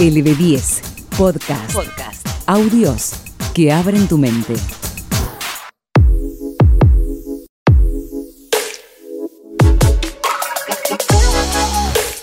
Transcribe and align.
LB10 0.00 0.80
Podcast. 1.18 1.74
Podcast. 1.74 2.26
Audios 2.46 3.12
que 3.52 3.70
abren 3.70 4.08
tu 4.08 4.16
mente. 4.16 4.54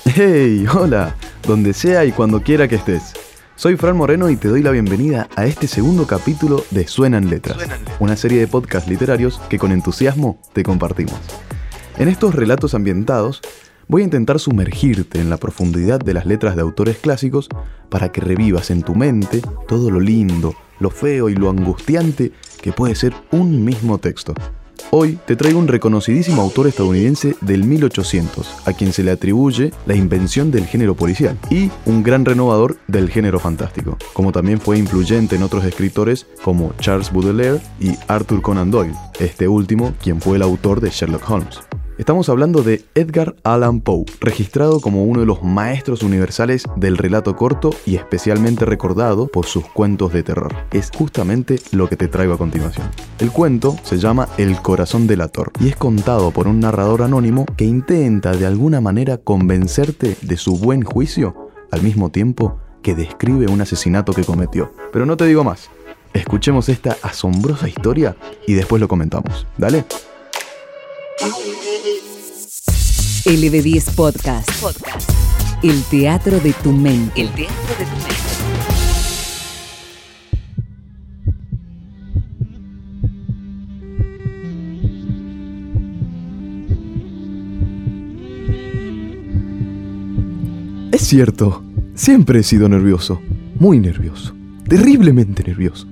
Hey, 0.06 0.66
hola, 0.74 1.16
donde 1.46 1.72
sea 1.74 2.04
y 2.06 2.12
cuando 2.12 2.42
quiera 2.42 2.68
que 2.68 2.78
estés. 2.78 3.14
Soy 3.56 3.78
Fran 3.78 3.96
Moreno 3.96 4.32
y 4.32 4.38
te 4.38 4.48
doy 4.48 4.64
la 4.64 4.72
bienvenida 4.72 5.30
a 5.36 5.46
este 5.46 5.68
segundo 5.68 6.08
capítulo 6.08 6.66
de 6.72 6.88
Suenan 6.88 7.30
Letras, 7.30 7.60
una 8.00 8.16
serie 8.16 8.40
de 8.40 8.48
podcasts 8.48 8.90
literarios 8.90 9.40
que 9.50 9.60
con 9.60 9.72
entusiasmo 9.72 10.42
te 10.54 10.64
compartimos. 10.64 11.20
En 12.00 12.08
estos 12.08 12.34
relatos 12.34 12.74
ambientados, 12.74 13.42
voy 13.88 14.02
a 14.02 14.06
intentar 14.06 14.40
sumergirte 14.40 15.20
en 15.20 15.30
la 15.30 15.38
profundidad 15.38 16.00
de 16.00 16.14
las 16.14 16.26
letras 16.26 16.56
de 16.56 16.62
autores 16.62 16.98
clásicos 16.98 17.48
para 17.90 18.12
que 18.12 18.22
revivas 18.22 18.70
en 18.72 18.84
tu 18.84 18.96
mente 18.96 19.42
todo 19.68 19.90
lo 19.90 20.00
lindo, 20.00 20.56
lo 20.80 20.90
feo 20.90 21.30
y 21.30 21.36
lo 21.36 21.50
angustiante 21.50 22.32
que 22.62 22.72
puede 22.72 22.96
ser 22.96 23.14
un 23.32 23.64
mismo 23.64 23.98
texto. 23.98 24.34
Hoy 24.90 25.18
te 25.26 25.36
traigo 25.36 25.60
un 25.60 25.68
reconocidísimo 25.68 26.42
autor 26.42 26.68
estadounidense 26.68 27.36
del 27.42 27.66
1800, 27.66 28.68
a 28.68 28.74
quien 28.74 28.94
se 28.94 29.04
le 29.04 29.12
atribuye 29.12 29.72
la 29.86 29.96
invención 29.96 30.50
del 30.50 30.66
género 30.66 30.96
policial, 30.96 31.38
y 31.50 31.70
un 31.86 32.04
gran 32.04 32.24
renovador 32.24 32.78
del 32.88 33.10
género 33.10 33.40
fantástico, 33.40 33.98
como 34.14 34.32
también 34.32 34.62
fue 34.62 34.78
influyente 34.78 35.36
en 35.36 35.44
otros 35.44 35.66
escritores 35.66 36.26
como 36.42 36.74
Charles 36.80 37.12
Baudelaire 37.12 37.60
y 37.82 37.96
Arthur 38.08 38.42
Conan 38.42 38.72
Doyle, 38.72 38.94
este 39.20 39.48
último 39.48 39.94
quien 40.02 40.22
fue 40.22 40.38
el 40.38 40.44
autor 40.44 40.80
de 40.80 40.90
Sherlock 40.90 41.30
Holmes. 41.30 41.60
Estamos 41.98 42.30
hablando 42.30 42.62
de 42.62 42.86
Edgar 42.94 43.36
Allan 43.44 43.82
Poe, 43.82 44.06
registrado 44.20 44.82
como 44.82 45.04
uno 45.04 45.22
de 45.22 45.26
los 45.26 45.42
maestros 45.42 46.04
universales 46.04 46.64
del 46.76 46.96
relato 46.96 47.36
corto 47.36 47.72
y 47.88 47.96
especialmente 47.96 48.66
recordado 48.66 49.26
por 49.28 49.48
sus 49.48 49.66
cuentos 49.66 50.14
de 50.14 50.22
terror. 50.22 50.54
Es 50.72 50.92
justamente 50.96 51.60
lo 51.72 51.90
que 51.90 51.98
te 51.98 52.08
traigo 52.08 52.36
a 52.36 52.38
continuación. 52.38 52.88
El 53.18 53.32
cuento 53.32 53.76
se 53.82 53.98
llama 53.98 54.30
El 54.38 54.62
corazón 54.62 55.08
delator 55.08 55.52
y 55.60 55.70
es 55.70 55.76
contado 55.76 56.30
por 56.30 56.48
un 56.48 56.60
narrador 56.60 57.02
anónimo 57.02 57.48
que 57.58 57.66
intenta 57.66 58.32
de 58.34 58.46
alguna 58.46 58.80
manera 58.80 59.18
convencerte 59.18 60.18
de 60.22 60.38
su 60.38 60.60
buen 60.60 60.84
juicio 60.84 61.50
al 61.72 61.82
mismo 61.82 62.12
tiempo 62.12 62.60
que 62.84 62.94
describe 62.94 63.48
un 63.48 63.62
asesinato 63.62 64.14
que 64.14 64.24
cometió. 64.24 64.72
Pero 64.94 65.08
no 65.08 65.18
te 65.18 65.26
digo 65.26 65.44
más. 65.44 65.72
Escuchemos 66.14 66.70
esta 66.70 66.96
asombrosa 67.02 67.68
historia 67.68 68.16
y 68.46 68.54
después 68.54 68.80
lo 68.80 68.88
comentamos. 68.88 69.48
Dale. 69.58 69.84
LB10 73.26 73.96
Podcast. 73.96 74.62
Podcast. 74.62 75.10
El 75.64 75.82
teatro 75.86 76.40
de 76.40 76.54
tu 76.54 76.72
mente. 76.72 77.22
El 77.22 77.30
teatro 77.30 77.56
de 77.80 77.86
tu 77.86 77.92
mente. 77.96 78.14
Es 90.92 91.02
cierto, 91.02 91.64
siempre 91.96 92.40
he 92.40 92.44
sido 92.44 92.70
nervioso, 92.70 93.20
muy 93.60 93.80
nervioso, 93.80 94.36
terriblemente 94.68 95.44
nervioso. 95.44 95.88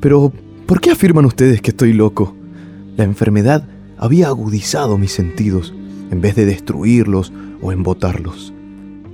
Pero, 0.00 0.30
¿por 0.66 0.82
qué 0.82 0.90
afirman 0.90 1.24
ustedes 1.24 1.62
que 1.62 1.70
estoy 1.70 1.94
loco? 1.94 2.36
La 2.96 3.04
enfermedad 3.04 3.66
había 4.00 4.28
agudizado 4.28 4.96
mis 4.96 5.12
sentidos 5.12 5.74
en 6.10 6.22
vez 6.22 6.34
de 6.34 6.46
destruirlos 6.46 7.34
o 7.60 7.70
embotarlos. 7.70 8.54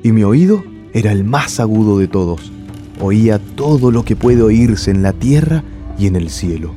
Y 0.04 0.12
mi 0.12 0.22
oído 0.22 0.62
era 0.92 1.10
el 1.10 1.24
más 1.24 1.58
agudo 1.58 1.98
de 1.98 2.06
todos. 2.06 2.52
Oía 3.00 3.40
todo 3.40 3.90
lo 3.90 4.04
que 4.04 4.14
puede 4.14 4.42
oírse 4.42 4.92
en 4.92 5.02
la 5.02 5.12
tierra 5.12 5.64
y 5.98 6.06
en 6.06 6.14
el 6.14 6.30
cielo. 6.30 6.70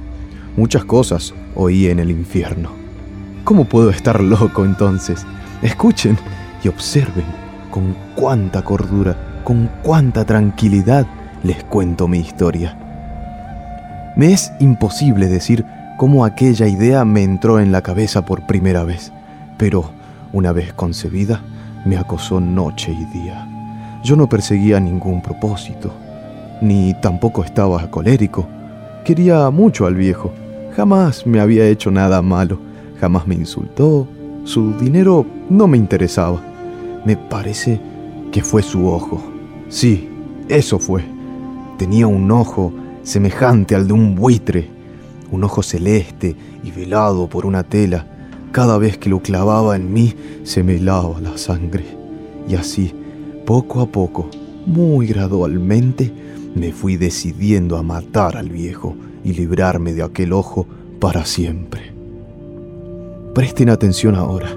Muchas 0.57 0.85
cosas 0.85 1.35
oí 1.53 1.85
en 1.85 1.99
el 1.99 2.09
infierno. 2.09 2.71
¿Cómo 3.43 3.65
puedo 3.65 3.91
estar 3.91 4.23
loco 4.23 4.65
entonces? 4.65 5.23
Escuchen 5.61 6.17
y 6.63 6.67
observen 6.67 7.25
con 7.69 7.95
cuánta 8.15 8.63
cordura, 8.63 9.41
con 9.43 9.69
cuánta 9.83 10.25
tranquilidad 10.25 11.05
les 11.43 11.63
cuento 11.63 12.07
mi 12.07 12.17
historia. 12.17 12.75
Me 14.17 14.33
es 14.33 14.51
imposible 14.59 15.27
decir 15.27 15.63
cómo 15.99 16.23
aquella 16.23 16.65
idea 16.65 17.03
me 17.03 17.23
entró 17.23 17.59
en 17.59 17.73
la 17.73 17.81
cabeza 17.81 18.23
por 18.23 18.47
primera 18.47 18.85
vez, 18.85 19.11
pero 19.57 19.91
una 20.31 20.53
vez 20.53 20.71
concebida, 20.71 21.41
me 21.83 21.97
acosó 21.97 22.39
noche 22.39 22.93
y 22.93 23.03
día. 23.19 23.45
Yo 24.01 24.15
no 24.15 24.29
perseguía 24.29 24.79
ningún 24.79 25.21
propósito, 25.21 25.91
ni 26.61 26.93
tampoco 27.01 27.43
estaba 27.43 27.91
colérico. 27.91 28.47
Quería 29.03 29.49
mucho 29.49 29.85
al 29.85 29.95
viejo. 29.95 30.31
Jamás 30.73 31.27
me 31.27 31.41
había 31.41 31.67
hecho 31.67 31.91
nada 31.91 32.21
malo, 32.21 32.61
jamás 33.01 33.27
me 33.27 33.35
insultó. 33.35 34.07
Su 34.45 34.71
dinero 34.77 35.25
no 35.49 35.67
me 35.67 35.75
interesaba. 35.75 36.39
Me 37.03 37.17
parece 37.17 37.77
que 38.31 38.41
fue 38.41 38.63
su 38.63 38.87
ojo. 38.87 39.21
Sí, 39.67 40.07
eso 40.47 40.79
fue. 40.79 41.03
Tenía 41.77 42.07
un 42.07 42.31
ojo 42.31 42.71
semejante 43.03 43.75
al 43.75 43.85
de 43.85 43.91
un 43.91 44.15
buitre, 44.15 44.78
un 45.31 45.43
ojo 45.43 45.63
celeste 45.63 46.35
y 46.63 46.71
velado 46.71 47.27
por 47.27 47.45
una 47.45 47.63
tela. 47.63 48.05
Cada 48.51 48.77
vez 48.77 48.97
que 48.97 49.09
lo 49.09 49.21
clavaba 49.21 49.75
en 49.75 49.93
mí 49.93 50.13
se 50.43 50.63
me 50.63 50.75
helaba 50.75 51.19
la 51.21 51.37
sangre. 51.37 51.85
Y 52.47 52.55
así, 52.55 52.93
poco 53.45 53.81
a 53.81 53.85
poco, 53.85 54.29
muy 54.65 55.07
gradualmente, 55.07 56.11
me 56.55 56.71
fui 56.71 56.97
decidiendo 56.97 57.77
a 57.77 57.83
matar 57.83 58.37
al 58.37 58.49
viejo 58.49 58.95
y 59.23 59.33
librarme 59.33 59.93
de 59.93 60.03
aquel 60.03 60.33
ojo 60.33 60.65
para 60.99 61.25
siempre. 61.25 61.93
Presten 63.33 63.69
atención 63.69 64.15
ahora. 64.15 64.49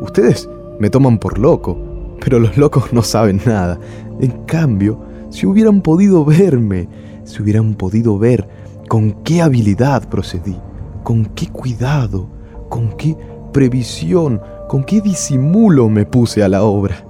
Ustedes 0.00 0.48
me 0.78 0.90
toman 0.90 1.18
por 1.18 1.38
loco, 1.38 2.16
pero 2.20 2.38
los 2.38 2.56
locos 2.56 2.92
no 2.92 3.02
saben 3.02 3.40
nada. 3.46 3.78
En 4.20 4.32
cambio, 4.46 5.00
si 5.30 5.46
hubieran 5.46 5.80
podido 5.80 6.24
verme, 6.24 6.88
si 7.24 7.42
hubieran 7.42 7.74
podido 7.74 8.18
ver 8.18 8.48
con 8.88 9.22
qué 9.22 9.42
habilidad 9.42 10.08
procedí, 10.08 10.56
con 11.02 11.26
qué 11.26 11.48
cuidado, 11.48 12.28
con 12.68 12.96
qué 12.96 13.16
previsión, 13.52 14.40
con 14.68 14.84
qué 14.84 15.00
disimulo 15.00 15.88
me 15.88 16.04
puse 16.04 16.42
a 16.42 16.48
la 16.48 16.62
obra. 16.62 17.06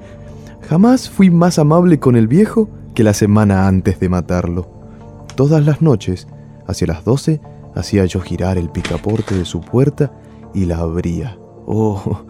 Jamás 0.69 1.09
fui 1.09 1.31
más 1.31 1.59
amable 1.59 1.99
con 1.99 2.17
el 2.17 2.29
viejo 2.29 2.69
que 2.95 3.05
la 3.05 3.15
semana 3.15 3.69
antes 3.69 4.01
de 4.01 4.09
matarlo. 4.09 4.69
Todas 5.35 5.65
las 5.65 5.83
noches, 5.83 6.27
hacia 6.67 6.87
las 6.87 7.05
doce, 7.05 7.41
hacía 7.75 8.05
yo 8.07 8.21
girar 8.21 8.59
el 8.59 8.71
picaporte 8.71 9.37
de 9.37 9.45
su 9.45 9.61
puerta 9.61 10.13
y 10.55 10.65
la 10.65 10.79
abría. 10.79 11.39
Oh, 11.67 12.23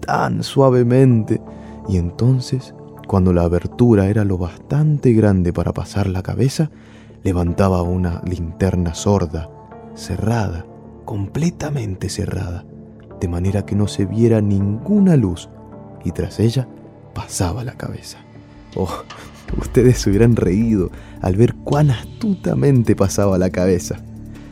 tan 0.00 0.42
suavemente. 0.42 1.40
Y 1.88 1.98
entonces, 1.98 2.74
cuando 3.06 3.32
la 3.32 3.42
abertura 3.42 4.06
era 4.06 4.24
lo 4.24 4.38
bastante 4.38 5.12
grande 5.12 5.52
para 5.52 5.72
pasar 5.72 6.08
la 6.08 6.22
cabeza, 6.22 6.70
levantaba 7.24 7.82
una 7.82 8.20
linterna 8.24 8.94
sorda, 8.94 9.50
cerrada, 9.94 10.66
completamente 11.04 12.08
cerrada, 12.10 12.64
de 13.20 13.28
manera 13.28 13.64
que 13.64 13.74
no 13.74 13.88
se 13.88 14.04
viera 14.04 14.40
ninguna 14.40 15.16
luz, 15.16 15.48
y 16.04 16.12
tras 16.12 16.38
ella 16.38 16.68
pasaba 17.14 17.64
la 17.64 17.72
cabeza. 17.72 18.18
Oh, 18.76 19.02
ustedes 19.58 19.98
se 19.98 20.10
hubieran 20.10 20.36
reído 20.36 20.90
al 21.22 21.36
ver 21.36 21.54
cuán 21.54 21.90
astutamente 21.90 22.94
pasaba 22.94 23.38
la 23.38 23.50
cabeza. 23.50 23.96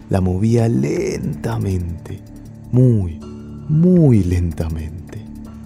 La 0.09 0.21
movía 0.21 0.69
lentamente, 0.69 2.21
muy, 2.71 3.19
muy 3.69 4.23
lentamente, 4.25 5.25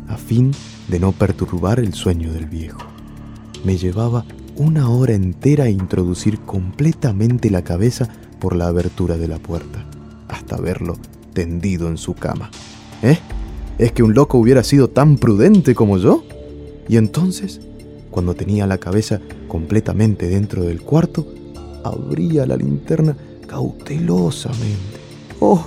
a 0.09 0.17
fin 0.17 0.53
de 0.89 1.01
no 1.01 1.13
perturbar 1.13 1.79
el 1.79 1.95
sueño 1.95 2.33
del 2.33 2.47
viejo. 2.47 2.81
Me 3.65 3.77
llevaba 3.77 4.25
una 4.57 4.89
hora 4.89 5.15
entera 5.15 5.65
a 5.65 5.71
introducir 5.71 6.41
completamente 6.41 7.51
la 7.51 7.63
cabeza 7.63 8.09
por 8.41 8.57
la 8.57 8.69
abertura 8.69 9.17
de 9.17 9.29
la 9.29 9.39
puerta, 9.39 9.85
hasta 10.29 10.57
verlo 10.57 10.97
tendido 11.33 11.89
en 11.89 11.99
su 11.99 12.15
cama. 12.15 12.51
¿Eh? 13.03 13.19
¿Es 13.79 13.93
que 13.93 14.03
un 14.03 14.15
loco 14.15 14.39
hubiera 14.39 14.65
sido 14.65 14.89
tan 14.89 15.19
prudente 15.19 15.75
como 15.75 15.99
yo? 15.99 16.25
Y 16.89 16.97
entonces, 16.97 17.61
cuando 18.11 18.35
tenía 18.35 18.67
la 18.67 18.79
cabeza 18.79 19.21
completamente 19.49 20.29
dentro 20.29 20.63
del 20.63 20.81
cuarto, 20.81 21.27
abría 21.85 22.47
la 22.47 22.57
linterna 22.57 23.17
cautelosamente. 23.47 24.99
¡Oh! 25.41 25.67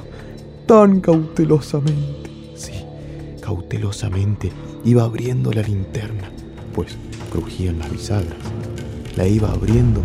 Tan 0.65 1.01
cautelosamente. 1.01 2.29
Sí, 2.55 2.73
cautelosamente 3.41 4.51
iba 4.85 5.03
abriendo 5.03 5.51
la 5.51 5.61
linterna, 5.61 6.31
pues 6.73 6.97
crujían 7.31 7.79
las 7.79 7.91
bisagras. 7.91 8.37
La 9.15 9.27
iba 9.27 9.51
abriendo 9.51 10.01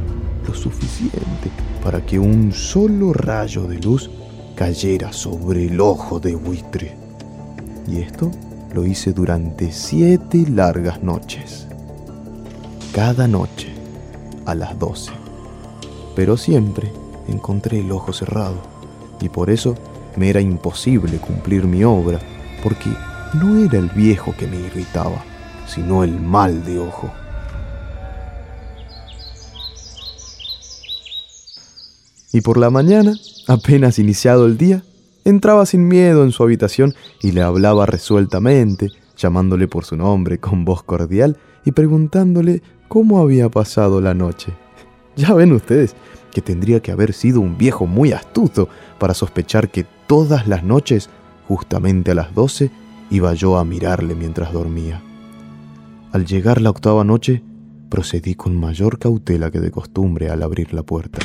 lo 0.46 0.54
suficiente 0.54 1.50
para 1.82 2.04
que 2.04 2.18
un 2.18 2.52
solo 2.52 3.12
rayo 3.12 3.64
de 3.64 3.78
luz 3.78 4.10
cayera 4.54 5.12
sobre 5.12 5.66
el 5.66 5.80
ojo 5.80 6.20
de 6.20 6.34
buitre. 6.34 6.96
Y 7.86 7.98
esto 7.98 8.30
lo 8.72 8.86
hice 8.86 9.12
durante 9.12 9.72
siete 9.72 10.46
largas 10.48 11.02
noches. 11.02 11.66
Cada 12.92 13.28
noche, 13.28 13.68
a 14.46 14.54
las 14.54 14.78
12. 14.78 15.12
Pero 16.14 16.36
siempre 16.36 16.92
encontré 17.28 17.80
el 17.80 17.90
ojo 17.92 18.12
cerrado 18.12 18.56
y 19.20 19.28
por 19.28 19.50
eso 19.50 19.74
me 20.16 20.30
era 20.30 20.40
imposible 20.40 21.18
cumplir 21.18 21.64
mi 21.64 21.82
obra, 21.84 22.20
porque 22.62 22.90
no 23.34 23.58
era 23.64 23.78
el 23.78 23.88
viejo 23.90 24.34
que 24.36 24.46
me 24.46 24.56
irritaba, 24.56 25.24
sino 25.66 26.04
el 26.04 26.20
mal 26.20 26.64
de 26.64 26.78
ojo. 26.78 27.10
Y 32.34 32.40
por 32.40 32.58
la 32.58 32.68
mañana, 32.68 33.14
apenas 33.46 34.00
iniciado 34.00 34.46
el 34.46 34.58
día, 34.58 34.82
entraba 35.24 35.64
sin 35.66 35.86
miedo 35.86 36.24
en 36.24 36.32
su 36.32 36.42
habitación 36.42 36.92
y 37.22 37.30
le 37.30 37.42
hablaba 37.42 37.86
resueltamente, 37.86 38.90
llamándole 39.16 39.68
por 39.68 39.84
su 39.84 39.96
nombre 39.96 40.38
con 40.38 40.64
voz 40.64 40.82
cordial 40.82 41.36
y 41.64 41.70
preguntándole 41.70 42.60
cómo 42.88 43.20
había 43.20 43.48
pasado 43.48 44.00
la 44.00 44.14
noche. 44.14 44.52
Ya 45.16 45.32
ven 45.32 45.52
ustedes 45.52 45.94
que 46.32 46.42
tendría 46.42 46.80
que 46.80 46.90
haber 46.90 47.12
sido 47.12 47.40
un 47.40 47.56
viejo 47.56 47.86
muy 47.86 48.10
astuto 48.10 48.68
para 48.98 49.14
sospechar 49.14 49.68
que 49.68 49.86
todas 50.08 50.48
las 50.48 50.64
noches, 50.64 51.10
justamente 51.46 52.10
a 52.10 52.14
las 52.16 52.34
doce, 52.34 52.72
iba 53.10 53.32
yo 53.34 53.58
a 53.58 53.64
mirarle 53.64 54.16
mientras 54.16 54.52
dormía. 54.52 55.00
Al 56.10 56.26
llegar 56.26 56.60
la 56.60 56.70
octava 56.70 57.04
noche, 57.04 57.44
procedí 57.88 58.34
con 58.34 58.58
mayor 58.58 58.98
cautela 58.98 59.52
que 59.52 59.60
de 59.60 59.70
costumbre 59.70 60.30
al 60.30 60.42
abrir 60.42 60.74
la 60.74 60.82
puerta. 60.82 61.20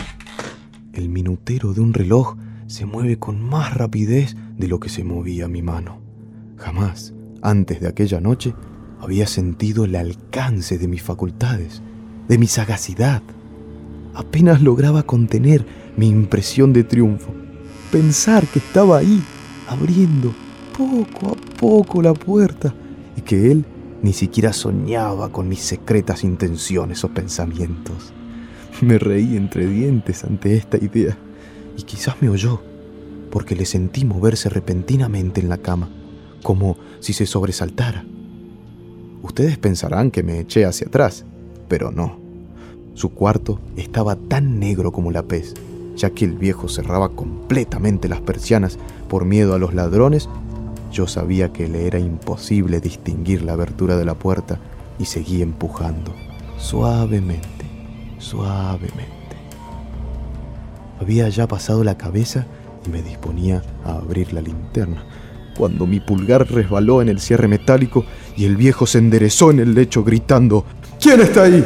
El 0.99 1.07
minutero 1.07 1.73
de 1.73 1.79
un 1.79 1.93
reloj 1.93 2.35
se 2.67 2.85
mueve 2.85 3.17
con 3.17 3.41
más 3.41 3.73
rapidez 3.73 4.35
de 4.57 4.67
lo 4.67 4.81
que 4.81 4.89
se 4.89 5.05
movía 5.05 5.47
mi 5.47 5.61
mano. 5.61 6.01
Jamás, 6.57 7.13
antes 7.41 7.79
de 7.79 7.87
aquella 7.87 8.19
noche, 8.19 8.53
había 8.99 9.25
sentido 9.25 9.85
el 9.85 9.95
alcance 9.95 10.77
de 10.77 10.89
mis 10.89 11.01
facultades, 11.01 11.81
de 12.27 12.37
mi 12.37 12.47
sagacidad. 12.47 13.21
Apenas 14.13 14.61
lograba 14.61 15.03
contener 15.03 15.65
mi 15.95 16.09
impresión 16.09 16.73
de 16.73 16.83
triunfo. 16.83 17.31
Pensar 17.93 18.45
que 18.47 18.59
estaba 18.59 18.97
ahí, 18.97 19.23
abriendo 19.69 20.33
poco 20.77 21.29
a 21.29 21.57
poco 21.61 22.01
la 22.01 22.13
puerta, 22.13 22.75
y 23.15 23.21
que 23.21 23.53
él 23.53 23.63
ni 24.03 24.11
siquiera 24.11 24.51
soñaba 24.51 25.31
con 25.31 25.47
mis 25.47 25.61
secretas 25.61 26.25
intenciones 26.25 27.05
o 27.05 27.07
pensamientos. 27.07 28.11
Me 28.81 28.97
reí 28.97 29.35
entre 29.35 29.67
dientes 29.67 30.23
ante 30.23 30.55
esta 30.55 30.77
idea, 30.77 31.17
y 31.77 31.83
quizás 31.83 32.21
me 32.21 32.29
oyó, 32.29 32.61
porque 33.29 33.55
le 33.55 33.65
sentí 33.65 34.05
moverse 34.05 34.49
repentinamente 34.49 35.41
en 35.41 35.49
la 35.49 35.57
cama, 35.57 35.89
como 36.43 36.77
si 36.99 37.11
se 37.13 37.25
sobresaltara. 37.25 38.05
Ustedes 39.21 39.57
pensarán 39.57 40.11
que 40.11 40.23
me 40.23 40.39
eché 40.39 40.65
hacia 40.65 40.87
atrás, 40.87 41.25
pero 41.67 41.91
no. 41.91 42.19
Su 42.93 43.09
cuarto 43.09 43.59
estaba 43.75 44.15
tan 44.15 44.59
negro 44.59 44.93
como 44.93 45.11
la 45.11 45.23
pez, 45.23 45.55
ya 45.97 46.11
que 46.11 46.23
el 46.23 46.37
viejo 46.37 46.69
cerraba 46.69 47.09
completamente 47.09 48.07
las 48.07 48.21
persianas 48.21 48.79
por 49.09 49.25
miedo 49.25 49.53
a 49.53 49.59
los 49.59 49.73
ladrones. 49.73 50.29
Yo 50.91 51.05
sabía 51.07 51.51
que 51.51 51.67
le 51.67 51.85
era 51.85 51.99
imposible 51.99 52.79
distinguir 52.79 53.41
la 53.41 53.53
abertura 53.53 53.97
de 53.97 54.05
la 54.05 54.15
puerta 54.15 54.59
y 54.97 55.05
seguí 55.05 55.41
empujando, 55.41 56.13
suavemente, 56.57 57.58
suavemente. 58.19 59.15
Había 60.99 61.29
ya 61.29 61.47
pasado 61.47 61.83
la 61.83 61.97
cabeza 61.97 62.45
y 62.85 62.89
me 62.89 63.01
disponía 63.01 63.63
a 63.83 63.93
abrir 63.93 64.33
la 64.33 64.41
linterna, 64.41 65.03
cuando 65.57 65.87
mi 65.87 65.99
pulgar 65.99 66.49
resbaló 66.49 67.01
en 67.01 67.09
el 67.09 67.19
cierre 67.19 67.47
metálico 67.47 68.05
y 68.37 68.45
el 68.45 68.55
viejo 68.55 68.85
se 68.85 68.99
enderezó 68.99 69.51
en 69.51 69.59
el 69.59 69.73
lecho 69.73 70.03
gritando, 70.03 70.65
¿Quién 70.99 71.21
está 71.21 71.43
ahí? 71.43 71.63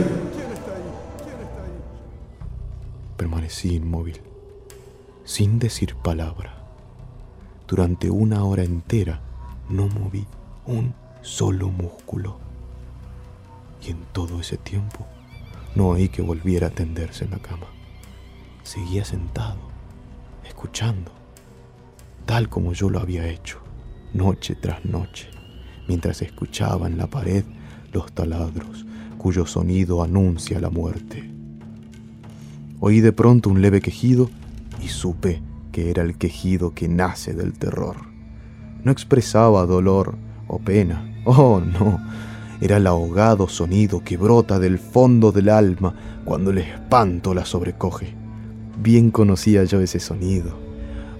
Permanecí 3.17 3.75
inmóvil, 3.75 4.21
sin 5.23 5.59
decir 5.59 5.95
palabra. 5.95 6.55
Durante 7.67 8.09
una 8.09 8.43
hora 8.43 8.63
entera 8.63 9.21
no 9.69 9.87
moví 9.87 10.25
un 10.67 10.93
solo 11.21 11.69
músculo. 11.69 12.37
Y 13.85 13.91
en 13.91 13.97
todo 14.11 14.39
ese 14.39 14.57
tiempo 14.57 15.05
no 15.75 15.89
oí 15.89 16.09
que 16.09 16.21
volviera 16.21 16.67
a 16.67 16.71
tenderse 16.71 17.25
en 17.25 17.31
la 17.31 17.39
cama. 17.39 17.67
Seguía 18.63 19.03
sentado, 19.03 19.59
escuchando, 20.45 21.11
tal 22.25 22.49
como 22.49 22.73
yo 22.73 22.89
lo 22.89 22.99
había 22.99 23.27
hecho 23.27 23.59
noche 24.13 24.55
tras 24.55 24.85
noche, 24.85 25.29
mientras 25.87 26.21
escuchaba 26.21 26.87
en 26.87 26.97
la 26.97 27.07
pared 27.07 27.43
los 27.91 28.11
taladros 28.13 28.85
cuyo 29.17 29.45
sonido 29.45 30.03
anuncia 30.03 30.59
la 30.59 30.69
muerte. 30.69 31.29
Oí 32.79 32.99
de 32.99 33.13
pronto 33.13 33.49
un 33.49 33.61
leve 33.61 33.79
quejido 33.79 34.29
y 34.83 34.89
supe 34.89 35.41
que 35.71 35.89
era 35.89 36.03
el 36.03 36.17
quejido 36.17 36.73
que 36.73 36.89
nace 36.89 37.33
del 37.33 37.53
terror. 37.53 37.95
No 38.83 38.91
expresaba 38.91 39.65
dolor 39.65 40.15
o 40.47 40.59
pena, 40.59 41.21
oh 41.25 41.61
no, 41.61 42.01
era 42.63 42.77
el 42.77 42.87
ahogado 42.87 43.49
sonido 43.49 44.01
que 44.05 44.15
brota 44.15 44.57
del 44.57 44.79
fondo 44.79 45.33
del 45.33 45.49
alma 45.49 46.21
cuando 46.23 46.51
el 46.51 46.59
espanto 46.59 47.33
la 47.33 47.43
sobrecoge. 47.43 48.15
Bien 48.81 49.11
conocía 49.11 49.65
yo 49.65 49.81
ese 49.81 49.99
sonido. 49.99 50.57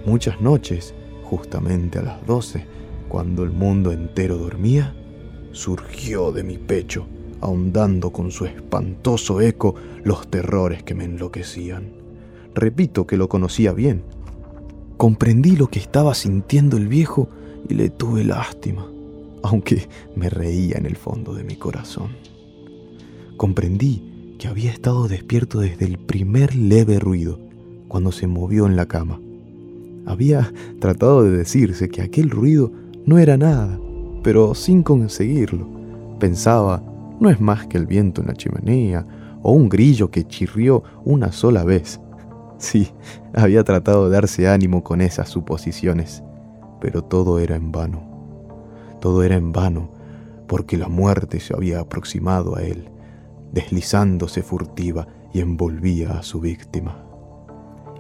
Muchas 0.06 0.40
noches, 0.40 0.94
justamente 1.26 2.00
a 2.00 2.02
las 2.02 2.26
doce, 2.26 2.66
cuando 3.10 3.44
el 3.44 3.52
mundo 3.52 3.92
entero 3.92 4.38
dormía, 4.38 4.96
surgió 5.52 6.32
de 6.32 6.44
mi 6.44 6.58
pecho, 6.58 7.08
ahondando 7.42 8.14
con 8.14 8.32
su 8.32 8.46
espantoso 8.46 9.42
eco 9.42 9.76
los 10.06 10.30
terrores 10.30 10.82
que 10.84 10.96
me 10.96 11.04
enloquecían. 11.04 11.92
Repito 12.56 13.06
que 13.06 13.18
lo 13.18 13.28
conocía 13.28 13.74
bien. 13.74 14.02
Comprendí 14.96 15.58
lo 15.58 15.68
que 15.68 15.80
estaba 15.80 16.14
sintiendo 16.14 16.78
el 16.78 16.88
viejo 16.88 17.28
y 17.68 17.74
le 17.74 17.90
tuve 17.90 18.24
lástima, 18.24 18.88
aunque 19.44 19.88
me 20.16 20.30
reía 20.30 20.78
en 20.78 20.86
el 20.86 20.96
fondo 20.96 21.34
de 21.34 21.44
mi 21.44 21.56
corazón. 21.56 22.10
Comprendí 23.38 24.36
que 24.40 24.48
había 24.48 24.72
estado 24.72 25.08
despierto 25.08 25.60
desde 25.60 25.86
el 25.86 26.00
primer 26.00 26.56
leve 26.56 27.00
ruido, 27.00 27.40
cuando 27.88 28.12
se 28.12 28.26
movió 28.26 28.66
en 28.66 28.76
la 28.76 28.88
cama. 28.88 29.20
Había 30.06 30.52
tratado 30.80 31.24
de 31.24 31.32
decirse 31.32 31.90
que 31.90 32.02
aquel 32.02 32.30
ruido 32.30 32.72
no 33.06 33.20
era 33.20 33.38
nada, 33.38 33.80
pero 34.24 34.56
sin 34.56 34.82
conseguirlo. 34.82 35.68
Pensaba, 36.20 36.82
no 37.20 37.30
es 37.30 37.40
más 37.40 37.68
que 37.68 37.78
el 37.78 37.86
viento 37.86 38.22
en 38.22 38.28
la 38.28 38.34
chimenea 38.34 39.06
o 39.44 39.52
un 39.52 39.70
grillo 39.70 40.10
que 40.10 40.26
chirrió 40.26 40.84
una 41.06 41.32
sola 41.32 41.64
vez. 41.64 42.00
Sí, 42.58 42.90
había 43.34 43.64
tratado 43.64 44.10
de 44.10 44.16
darse 44.16 44.48
ánimo 44.48 44.84
con 44.84 45.02
esas 45.02 45.30
suposiciones, 45.30 46.24
pero 46.80 47.04
todo 47.04 47.40
era 47.40 47.56
en 47.56 47.72
vano. 47.72 48.13
Todo 49.04 49.22
era 49.24 49.36
en 49.36 49.52
vano 49.52 49.90
porque 50.48 50.78
la 50.78 50.88
muerte 50.88 51.42
se 51.42 51.54
había 51.54 51.82
aproximado 51.82 52.56
a 52.56 52.64
él, 52.64 52.88
deslizándose 53.52 54.44
furtiva 54.44 55.10
y 55.34 55.42
envolvía 55.42 56.12
a 56.18 56.24
su 56.24 56.40
víctima. 56.40 57.04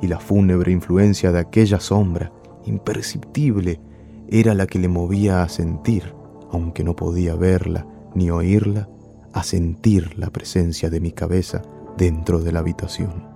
Y 0.01 0.07
la 0.07 0.21
fúnebre 0.21 0.71
influencia 0.71 1.33
de 1.33 1.39
aquella 1.39 1.81
sombra, 1.81 2.31
imperceptible, 2.63 3.81
era 4.29 4.53
la 4.53 4.65
que 4.65 4.79
le 4.79 4.87
movía 4.87 5.43
a 5.43 5.49
sentir, 5.49 6.15
aunque 6.53 6.85
no 6.85 6.95
podía 6.95 7.35
verla 7.35 7.85
ni 8.15 8.31
oírla, 8.31 8.87
a 9.33 9.43
sentir 9.43 10.17
la 10.17 10.29
presencia 10.29 10.89
de 10.89 11.01
mi 11.01 11.11
cabeza 11.11 11.63
dentro 11.97 12.39
de 12.39 12.53
la 12.53 12.59
habitación. 12.59 13.27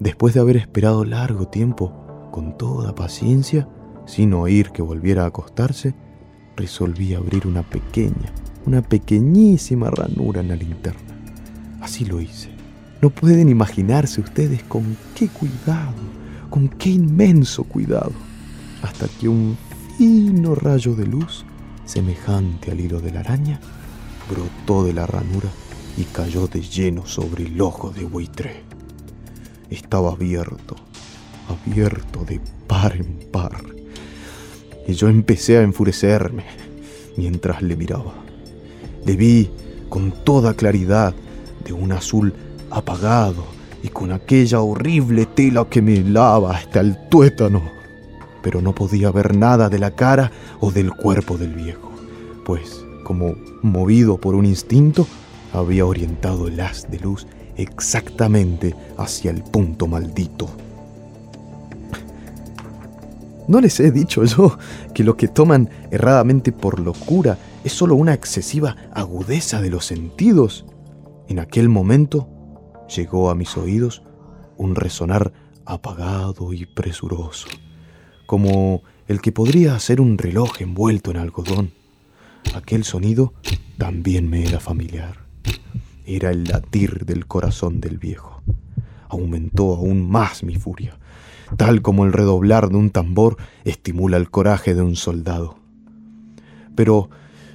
Después 0.00 0.34
de 0.34 0.40
haber 0.40 0.58
esperado 0.58 1.06
largo 1.06 1.48
tiempo, 1.48 1.94
con 2.30 2.58
toda 2.58 2.94
paciencia, 2.94 3.70
sin 4.06 4.34
oír 4.34 4.70
que 4.70 4.82
volviera 4.82 5.24
a 5.24 5.28
acostarse, 5.28 5.94
resolví 6.56 7.14
abrir 7.14 7.46
una 7.46 7.62
pequeña, 7.62 8.32
una 8.66 8.82
pequeñísima 8.82 9.90
ranura 9.90 10.40
en 10.40 10.48
la 10.48 10.56
linterna. 10.56 11.00
Así 11.80 12.04
lo 12.04 12.20
hice. 12.20 12.50
No 13.02 13.10
pueden 13.10 13.48
imaginarse 13.48 14.20
ustedes 14.20 14.62
con 14.62 14.96
qué 15.14 15.28
cuidado, 15.28 15.94
con 16.50 16.68
qué 16.68 16.90
inmenso 16.90 17.64
cuidado 17.64 18.12
hasta 18.84 19.08
que 19.08 19.28
un 19.28 19.56
fino 19.96 20.54
rayo 20.54 20.94
de 20.94 21.06
luz, 21.06 21.44
semejante 21.86 22.70
al 22.70 22.80
hilo 22.80 23.00
de 23.00 23.12
la 23.12 23.20
araña, 23.20 23.58
brotó 24.28 24.84
de 24.84 24.92
la 24.92 25.06
ranura 25.06 25.48
y 25.96 26.04
cayó 26.04 26.46
de 26.48 26.60
lleno 26.60 27.06
sobre 27.06 27.46
el 27.46 27.60
ojo 27.60 27.90
de 27.90 28.04
buitre. 28.04 28.62
Estaba 29.70 30.12
abierto, 30.12 30.76
abierto 31.48 32.24
de 32.24 32.40
par 32.66 32.96
en 32.96 33.18
par, 33.32 33.62
y 34.86 34.94
yo 34.94 35.08
empecé 35.08 35.58
a 35.58 35.62
enfurecerme 35.62 36.44
mientras 37.16 37.62
le 37.62 37.76
miraba. 37.76 38.14
Le 39.04 39.16
vi 39.16 39.50
con 39.88 40.12
toda 40.24 40.54
claridad 40.54 41.14
de 41.64 41.72
un 41.72 41.92
azul 41.92 42.34
apagado 42.70 43.44
y 43.82 43.88
con 43.88 44.12
aquella 44.12 44.60
horrible 44.60 45.26
tela 45.26 45.66
que 45.68 45.82
me 45.82 46.00
lava 46.00 46.56
hasta 46.56 46.80
el 46.80 46.96
tuétano 47.08 47.74
pero 48.44 48.60
no 48.60 48.74
podía 48.74 49.10
ver 49.10 49.34
nada 49.34 49.70
de 49.70 49.78
la 49.78 49.92
cara 49.92 50.30
o 50.60 50.70
del 50.70 50.92
cuerpo 50.92 51.38
del 51.38 51.54
viejo, 51.54 51.90
pues, 52.44 52.84
como 53.02 53.36
movido 53.62 54.18
por 54.18 54.34
un 54.34 54.44
instinto, 54.44 55.06
había 55.54 55.86
orientado 55.86 56.46
el 56.46 56.60
haz 56.60 56.90
de 56.90 56.98
luz 56.98 57.26
exactamente 57.56 58.74
hacia 58.98 59.30
el 59.30 59.42
punto 59.42 59.86
maldito. 59.86 60.50
¿No 63.46 63.60
les 63.60 63.78
he 63.80 63.90
dicho 63.90 64.24
yo 64.24 64.56
que 64.94 65.04
lo 65.04 65.16
que 65.16 65.28
toman 65.28 65.68
erradamente 65.90 66.50
por 66.50 66.80
locura 66.80 67.38
es 67.62 67.72
solo 67.72 67.94
una 67.94 68.14
excesiva 68.14 68.76
agudeza 68.92 69.60
de 69.60 69.68
los 69.68 69.84
sentidos? 69.84 70.64
En 71.28 71.38
aquel 71.38 71.68
momento 71.68 72.28
llegó 72.94 73.28
a 73.30 73.34
mis 73.34 73.56
oídos 73.58 74.02
un 74.56 74.74
resonar 74.74 75.32
apagado 75.66 76.52
y 76.54 76.64
presuroso, 76.64 77.48
como 78.26 78.82
el 79.08 79.20
que 79.20 79.32
podría 79.32 79.78
ser 79.78 80.00
un 80.00 80.16
reloj 80.16 80.60
envuelto 80.60 81.10
en 81.10 81.18
algodón. 81.18 81.72
Aquel 82.54 82.84
sonido 82.84 83.34
también 83.76 84.28
me 84.28 84.46
era 84.46 84.60
familiar. 84.60 85.26
Era 86.06 86.30
el 86.30 86.44
latir 86.44 87.04
del 87.04 87.26
corazón 87.26 87.80
del 87.80 87.98
viejo. 87.98 88.42
Aumentó 89.08 89.74
aún 89.74 90.08
más 90.08 90.42
mi 90.42 90.56
furia, 90.56 90.98
tal 91.56 91.82
como 91.82 92.04
el 92.04 92.12
redoblar 92.12 92.68
de 92.68 92.76
un 92.76 92.90
tambor 92.90 93.36
estimula 93.64 94.16
el 94.16 94.30
coraje 94.30 94.74
de 94.74 94.82
un 94.82 94.96
soldado. 94.96 95.58
Pero 96.74 97.10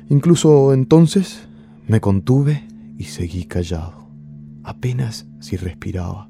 incluso 0.10 0.74
entonces 0.74 1.48
me 1.88 2.02
contuve 2.02 2.68
y 2.98 3.06
seguí 3.06 3.46
callado. 3.46 4.08
Apenas 4.64 5.28
si 5.40 5.58
respiraba. 5.58 6.30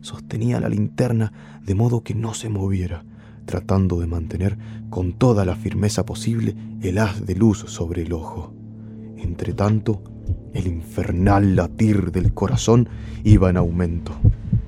Sostenía 0.00 0.60
la 0.60 0.68
linterna 0.68 1.32
de 1.64 1.74
modo 1.74 2.02
que 2.02 2.14
no 2.14 2.34
se 2.34 2.48
moviera, 2.48 3.04
tratando 3.44 4.00
de 4.00 4.06
mantener 4.06 4.58
con 4.90 5.12
toda 5.12 5.44
la 5.44 5.56
firmeza 5.56 6.04
posible 6.04 6.56
el 6.80 6.98
haz 6.98 7.24
de 7.26 7.34
luz 7.34 7.64
sobre 7.66 8.02
el 8.02 8.12
ojo. 8.12 8.52
Entretanto, 9.16 10.02
el 10.52 10.66
infernal 10.66 11.56
latir 11.56 12.12
del 12.12 12.34
corazón 12.34 12.88
iba 13.24 13.50
en 13.50 13.56
aumento. 13.56 14.12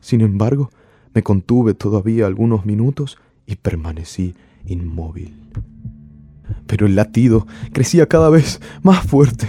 Sin 0.00 0.20
embargo, 0.20 0.70
me 1.14 1.22
contuve 1.22 1.74
todavía 1.74 2.26
algunos 2.26 2.64
minutos 2.66 3.18
y 3.46 3.56
permanecí 3.56 4.34
inmóvil. 4.66 5.34
Pero 6.66 6.86
el 6.86 6.94
latido 6.94 7.46
crecía 7.72 8.06
cada 8.06 8.30
vez 8.30 8.60
más 8.82 9.04
fuerte, 9.04 9.48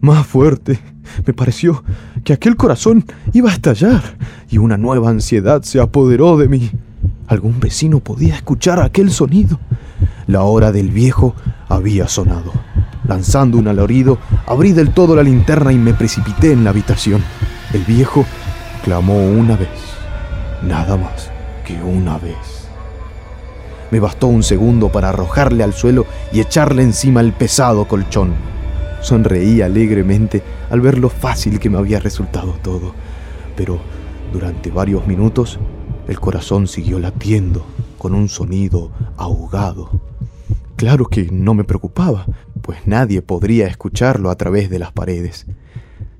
más 0.00 0.26
fuerte. 0.26 0.78
Me 1.26 1.32
pareció 1.32 1.82
que 2.24 2.32
aquel 2.32 2.56
corazón 2.56 3.04
iba 3.32 3.50
a 3.50 3.54
estallar 3.54 4.02
y 4.50 4.58
una 4.58 4.76
nueva 4.76 5.10
ansiedad 5.10 5.62
se 5.62 5.80
apoderó 5.80 6.36
de 6.36 6.48
mí. 6.48 6.70
Algún 7.26 7.60
vecino 7.60 8.00
podía 8.00 8.36
escuchar 8.36 8.80
aquel 8.80 9.10
sonido. 9.10 9.58
La 10.26 10.42
hora 10.42 10.72
del 10.72 10.90
viejo 10.90 11.34
había 11.68 12.08
sonado. 12.08 12.52
Lanzando 13.06 13.58
un 13.58 13.68
alorido, 13.68 14.18
abrí 14.46 14.72
del 14.72 14.92
todo 14.92 15.16
la 15.16 15.22
linterna 15.22 15.72
y 15.72 15.78
me 15.78 15.94
precipité 15.94 16.52
en 16.52 16.64
la 16.64 16.70
habitación. 16.70 17.22
El 17.72 17.82
viejo 17.84 18.24
clamó 18.82 19.24
una 19.24 19.56
vez, 19.56 19.68
nada 20.62 20.96
más 20.96 21.30
que 21.64 21.80
una 21.82 22.18
vez. 22.18 22.66
Me 23.90 24.00
bastó 24.00 24.26
un 24.26 24.42
segundo 24.42 24.90
para 24.90 25.10
arrojarle 25.10 25.62
al 25.62 25.72
suelo 25.72 26.06
y 26.32 26.40
echarle 26.40 26.82
encima 26.82 27.20
el 27.20 27.32
pesado 27.32 27.86
colchón. 27.86 28.34
Sonreí 29.00 29.62
alegremente 29.62 30.42
al 30.70 30.80
ver 30.80 30.98
lo 30.98 31.10
fácil 31.10 31.60
que 31.60 31.70
me 31.70 31.78
había 31.78 32.00
resultado 32.00 32.54
todo, 32.62 32.94
pero 33.56 33.80
durante 34.32 34.70
varios 34.70 35.06
minutos 35.06 35.58
el 36.08 36.18
corazón 36.18 36.66
siguió 36.66 36.98
latiendo 36.98 37.64
con 37.98 38.14
un 38.14 38.28
sonido 38.28 38.90
ahogado. 39.16 39.90
Claro 40.76 41.06
que 41.06 41.28
no 41.30 41.54
me 41.54 41.64
preocupaba, 41.64 42.26
pues 42.62 42.86
nadie 42.86 43.22
podría 43.22 43.68
escucharlo 43.68 44.30
a 44.30 44.36
través 44.36 44.70
de 44.70 44.80
las 44.80 44.90
paredes. 44.90 45.46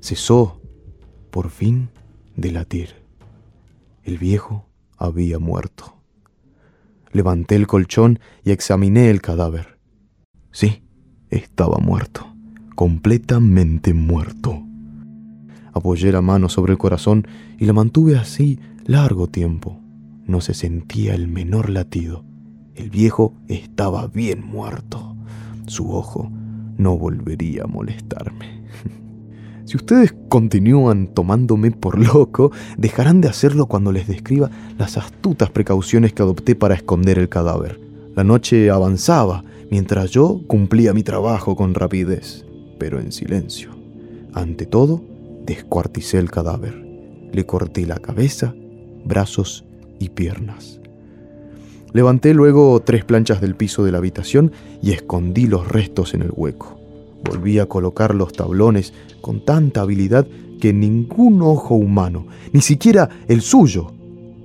Cesó, 0.00 0.60
por 1.30 1.50
fin, 1.50 1.88
de 2.36 2.52
latir. 2.52 2.90
El 4.04 4.18
viejo 4.18 4.66
había 4.96 5.38
muerto. 5.38 5.94
Levanté 7.12 7.56
el 7.56 7.66
colchón 7.66 8.18
y 8.44 8.50
examiné 8.50 9.10
el 9.10 9.20
cadáver. 9.20 9.78
Sí, 10.50 10.82
estaba 11.30 11.78
muerto, 11.78 12.34
completamente 12.74 13.94
muerto. 13.94 14.62
Apoyé 15.72 16.12
la 16.12 16.22
mano 16.22 16.48
sobre 16.48 16.72
el 16.72 16.78
corazón 16.78 17.26
y 17.58 17.66
la 17.66 17.72
mantuve 17.72 18.16
así 18.16 18.60
largo 18.84 19.28
tiempo. 19.28 19.80
No 20.26 20.40
se 20.40 20.54
sentía 20.54 21.14
el 21.14 21.28
menor 21.28 21.70
latido. 21.70 22.24
El 22.74 22.90
viejo 22.90 23.34
estaba 23.48 24.06
bien 24.06 24.44
muerto. 24.44 25.16
Su 25.66 25.92
ojo 25.92 26.30
no 26.76 26.96
volvería 26.96 27.64
a 27.64 27.66
molestarme. 27.66 28.61
Si 29.72 29.78
ustedes 29.78 30.14
continúan 30.28 31.06
tomándome 31.06 31.70
por 31.70 31.98
loco, 31.98 32.52
dejarán 32.76 33.22
de 33.22 33.28
hacerlo 33.28 33.64
cuando 33.64 33.90
les 33.90 34.06
describa 34.06 34.50
las 34.76 34.98
astutas 34.98 35.48
precauciones 35.48 36.12
que 36.12 36.20
adopté 36.20 36.54
para 36.54 36.74
esconder 36.74 37.18
el 37.18 37.30
cadáver. 37.30 37.80
La 38.14 38.22
noche 38.22 38.68
avanzaba 38.68 39.44
mientras 39.70 40.10
yo 40.10 40.42
cumplía 40.46 40.92
mi 40.92 41.02
trabajo 41.02 41.56
con 41.56 41.72
rapidez, 41.72 42.44
pero 42.78 43.00
en 43.00 43.12
silencio. 43.12 43.70
Ante 44.34 44.66
todo, 44.66 45.02
descuarticé 45.46 46.18
el 46.18 46.30
cadáver. 46.30 46.74
Le 47.32 47.46
corté 47.46 47.86
la 47.86 47.96
cabeza, 47.96 48.54
brazos 49.06 49.64
y 49.98 50.10
piernas. 50.10 50.82
Levanté 51.94 52.34
luego 52.34 52.78
tres 52.84 53.06
planchas 53.06 53.40
del 53.40 53.56
piso 53.56 53.84
de 53.84 53.92
la 53.92 53.96
habitación 53.96 54.52
y 54.82 54.92
escondí 54.92 55.46
los 55.46 55.66
restos 55.66 56.12
en 56.12 56.20
el 56.20 56.30
hueco. 56.30 56.81
Volví 57.24 57.58
a 57.58 57.66
colocar 57.66 58.14
los 58.14 58.32
tablones 58.32 58.92
con 59.20 59.44
tanta 59.44 59.82
habilidad 59.82 60.26
que 60.60 60.72
ningún 60.72 61.42
ojo 61.42 61.74
humano, 61.74 62.26
ni 62.52 62.60
siquiera 62.60 63.08
el 63.28 63.40
suyo, 63.40 63.92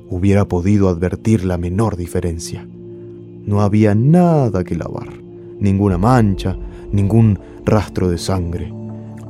hubiera 0.10 0.48
podido 0.48 0.90
advertir 0.90 1.46
la 1.46 1.58
menor 1.58 1.96
diferencia. 1.96 2.68
No 3.46 3.62
había 3.62 3.96
nada 3.96 4.64
que 4.64 4.76
lavar, 4.76 5.10
ninguna 5.60 5.98
mancha, 5.98 6.58
ningún 6.92 7.40
rastro 7.66 8.10
de 8.10 8.18
sangre. 8.18 8.74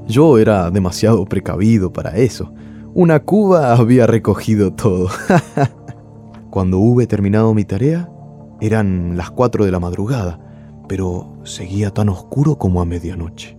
Yo 0.07 0.37
era 0.37 0.71
demasiado 0.71 1.25
precavido 1.25 1.91
para 1.91 2.17
eso. 2.17 2.53
Una 2.93 3.19
cuba 3.19 3.73
había 3.73 4.07
recogido 4.07 4.73
todo. 4.73 5.09
Cuando 6.49 6.79
hube 6.79 7.05
terminado 7.05 7.53
mi 7.53 7.65
tarea, 7.65 8.09
eran 8.61 9.17
las 9.17 9.29
cuatro 9.31 9.65
de 9.65 9.71
la 9.71 9.79
madrugada, 9.79 10.39
pero 10.87 11.36
seguía 11.47 11.91
tan 11.91 12.09
oscuro 12.09 12.57
como 12.57 12.81
a 12.81 12.85
medianoche. 12.85 13.57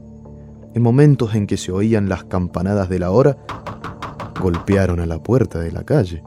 En 0.74 0.82
momentos 0.82 1.34
en 1.34 1.46
que 1.46 1.56
se 1.56 1.72
oían 1.72 2.08
las 2.08 2.24
campanadas 2.24 2.88
de 2.88 2.98
la 2.98 3.10
hora, 3.10 3.38
golpearon 4.40 5.00
a 5.00 5.06
la 5.06 5.22
puerta 5.22 5.58
de 5.58 5.72
la 5.72 5.84
calle. 5.84 6.22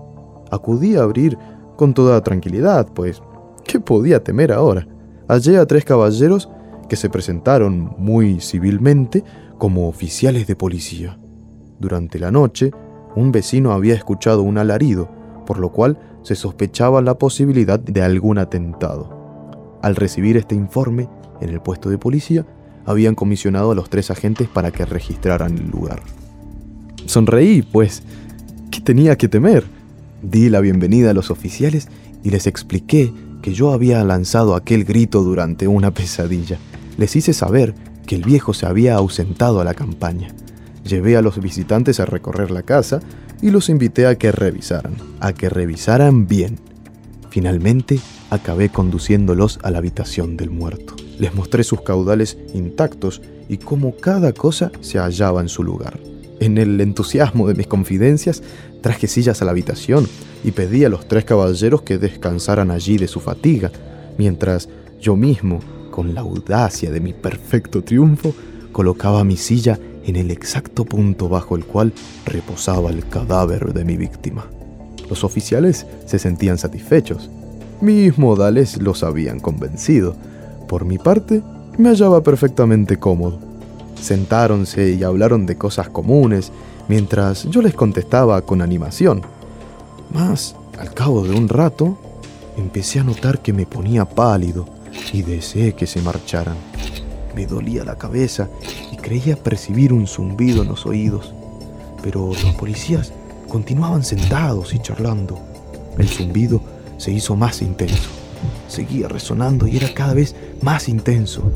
Acudí 0.52 0.96
a 0.96 1.04
abrir 1.04 1.38
con 1.78 1.94
toda 1.94 2.22
tranquilidad, 2.22 2.88
pues, 2.94 3.22
¿qué 3.64 3.80
podía 3.80 4.24
temer 4.24 4.52
ahora? 4.52 4.88
Hallé 5.28 5.58
a 5.58 5.66
tres 5.66 5.86
caballeros 5.86 6.50
que 6.90 6.96
se 6.98 7.10
presentaron 7.10 7.96
muy 7.98 8.42
civilmente 8.42 9.24
como 9.58 9.88
oficiales 9.88 10.48
de 10.48 10.56
policía. 10.56 11.18
Durante 11.80 12.20
la 12.20 12.32
noche, 12.32 12.72
un 13.16 13.32
vecino 13.32 13.72
había 13.72 13.94
escuchado 13.94 14.42
un 14.42 14.58
alarido, 14.58 15.10
por 15.46 15.58
lo 15.58 15.72
cual 15.72 15.98
se 16.24 16.36
sospechaba 16.36 17.02
la 17.02 17.18
posibilidad 17.18 17.80
de 17.80 18.02
algún 18.02 18.38
atentado. 18.38 19.80
Al 19.82 19.96
recibir 19.96 20.38
este 20.38 20.56
informe, 20.56 21.10
en 21.42 21.50
el 21.50 21.62
puesto 21.62 21.90
de 21.90 21.98
policía, 21.98 22.46
habían 22.86 23.16
comisionado 23.16 23.72
a 23.72 23.76
los 23.76 23.90
tres 23.90 24.12
agentes 24.12 24.48
para 24.48 24.72
que 24.72 24.86
registraran 24.86 25.58
el 25.58 25.70
lugar. 25.70 26.02
Sonreí, 27.06 27.62
pues, 27.62 28.04
¿qué 28.70 28.82
tenía 28.82 29.18
que 29.18 29.28
temer? 29.28 29.66
Di 30.22 30.50
la 30.50 30.62
bienvenida 30.62 31.12
a 31.12 31.14
los 31.14 31.32
oficiales 31.32 31.90
y 32.24 32.30
les 32.30 32.48
expliqué 32.48 33.12
que 33.42 33.54
yo 33.54 33.72
había 33.72 34.04
lanzado 34.04 34.56
aquel 34.56 34.84
grito 34.86 35.24
durante 35.24 35.68
una 35.68 35.92
pesadilla. 35.94 36.58
Les 36.98 37.16
hice 37.16 37.34
saber 37.34 37.74
que 38.06 38.16
el 38.16 38.24
viejo 38.24 38.54
se 38.54 38.66
había 38.66 38.96
ausentado 38.96 39.62
a 39.62 39.64
la 39.64 39.74
campaña. 39.74 40.34
Llevé 40.84 41.18
a 41.18 41.22
los 41.22 41.40
visitantes 41.40 42.00
a 42.00 42.06
recorrer 42.06 42.52
la 42.52 42.64
casa 42.64 43.00
y 43.42 43.52
los 43.52 43.70
invité 43.70 44.08
a 44.08 44.18
que 44.18 44.32
revisaran, 44.32 44.96
a 45.20 45.34
que 45.34 45.50
revisaran 45.50 46.28
bien. 46.28 46.60
Finalmente, 47.30 48.00
acabé 48.30 48.70
conduciéndolos 48.70 49.60
a 49.64 49.72
la 49.72 49.78
habitación 49.78 50.38
del 50.38 50.50
muerto. 50.50 50.96
Les 51.22 51.36
mostré 51.36 51.64
sus 51.64 51.82
caudales 51.82 52.36
intactos 52.56 53.22
y 53.48 53.58
cómo 53.58 53.96
cada 53.96 54.34
cosa 54.34 54.72
se 54.82 54.98
hallaba 54.98 55.42
en 55.42 55.50
su 55.50 55.64
lugar. 55.64 56.00
En 56.40 56.58
el 56.58 56.82
entusiasmo 56.82 57.48
de 57.48 57.54
mis 57.54 57.68
confidencias, 57.68 58.42
traje 58.82 59.06
sillas 59.06 59.40
a 59.40 59.46
la 59.46 59.52
habitación 59.52 60.08
y 60.44 60.50
pedí 60.50 60.84
a 60.84 60.90
los 60.90 61.08
tres 61.08 61.24
caballeros 61.24 61.84
que 61.84 62.00
descansaran 62.00 62.72
allí 62.72 62.98
de 62.98 63.08
su 63.08 63.20
fatiga, 63.20 63.70
mientras 64.18 64.68
yo 65.00 65.16
mismo, 65.16 65.60
con 65.92 66.16
la 66.16 66.22
audacia 66.22 66.90
de 66.90 67.02
mi 67.02 67.14
perfecto 67.14 67.84
triunfo, 67.84 68.34
colocaba 68.72 69.24
mi 69.24 69.38
silla 69.38 69.78
en 70.04 70.16
el 70.16 70.32
exacto 70.32 70.86
punto 70.86 71.30
bajo 71.30 71.56
el 71.56 71.66
cual 71.66 71.94
reposaba 72.26 72.90
el 72.90 73.08
cadáver 73.08 73.76
de 73.76 73.86
mi 73.86 73.96
víctima. 73.96 74.48
Los 75.08 75.24
oficiales 75.24 75.86
se 76.08 76.18
sentían 76.18 76.58
satisfechos. 76.58 77.30
Mis 77.80 78.18
modales 78.18 78.82
los 78.82 79.04
habían 79.04 79.40
convencido. 79.40 80.16
Por 80.72 80.86
mi 80.86 80.98
parte, 80.98 81.44
me 81.78 81.90
hallaba 81.90 82.24
perfectamente 82.24 82.98
cómodo. 82.98 83.38
Sentáronse 84.02 84.92
y 84.92 85.04
hablaron 85.04 85.46
de 85.46 85.58
cosas 85.58 85.90
comunes, 85.90 86.50
mientras 86.88 87.44
yo 87.50 87.62
les 87.62 87.74
contestaba 87.74 88.42
con 88.44 88.62
animación. 88.62 89.22
Mas, 90.14 90.56
al 90.80 90.94
cabo 90.94 91.28
de 91.28 91.36
un 91.36 91.50
rato, 91.50 91.98
empecé 92.56 93.00
a 93.00 93.04
notar 93.04 93.40
que 93.40 93.52
me 93.52 93.66
ponía 93.66 94.06
pálido 94.06 94.66
y 95.12 95.24
deseé 95.24 95.74
que 95.74 95.88
se 95.88 96.02
marcharan. 96.02 96.56
Me 97.36 97.46
dolía 97.46 97.84
la 97.84 97.98
cabeza 97.98 98.48
y 98.94 98.96
creía 98.96 99.36
percibir 99.36 99.92
un 99.92 100.08
zumbido 100.08 100.62
en 100.62 100.70
los 100.70 100.86
oídos, 100.86 101.34
pero 102.02 102.28
los 102.28 102.56
policías 102.56 103.12
continuaban 103.50 104.06
sentados 104.06 104.74
y 104.74 104.80
charlando. 104.80 105.38
El 105.98 106.08
zumbido 106.08 106.62
se 106.96 107.12
hizo 107.12 107.36
más 107.36 107.62
intenso. 107.62 108.21
Seguía 108.68 109.08
resonando 109.08 109.68
y 109.68 109.78
era 109.78 109.94
cada 109.94 110.14
vez 110.14 110.36
más 110.62 110.88
intenso. 110.90 111.52